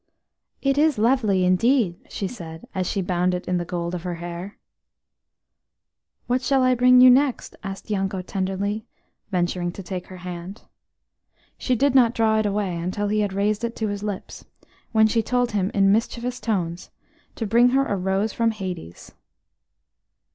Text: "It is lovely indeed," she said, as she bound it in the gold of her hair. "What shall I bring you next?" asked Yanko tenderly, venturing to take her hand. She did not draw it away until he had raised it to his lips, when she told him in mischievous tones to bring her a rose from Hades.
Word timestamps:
"It 0.63 0.79
is 0.79 0.97
lovely 0.97 1.45
indeed," 1.45 1.99
she 2.09 2.27
said, 2.27 2.67
as 2.73 2.87
she 2.89 3.03
bound 3.03 3.35
it 3.35 3.47
in 3.47 3.57
the 3.57 3.65
gold 3.65 3.93
of 3.93 4.01
her 4.01 4.15
hair. 4.15 4.57
"What 6.25 6.41
shall 6.41 6.63
I 6.63 6.73
bring 6.73 7.01
you 7.01 7.11
next?" 7.11 7.55
asked 7.63 7.91
Yanko 7.91 8.23
tenderly, 8.23 8.87
venturing 9.29 9.71
to 9.73 9.83
take 9.83 10.07
her 10.07 10.17
hand. 10.25 10.63
She 11.55 11.75
did 11.75 11.93
not 11.93 12.15
draw 12.15 12.39
it 12.39 12.47
away 12.47 12.75
until 12.77 13.09
he 13.09 13.19
had 13.19 13.31
raised 13.33 13.63
it 13.63 13.75
to 13.75 13.89
his 13.89 14.01
lips, 14.01 14.43
when 14.91 15.05
she 15.05 15.21
told 15.21 15.51
him 15.51 15.69
in 15.71 15.91
mischievous 15.91 16.39
tones 16.39 16.89
to 17.35 17.45
bring 17.45 17.69
her 17.69 17.85
a 17.85 17.95
rose 17.95 18.33
from 18.33 18.49
Hades. 18.49 19.11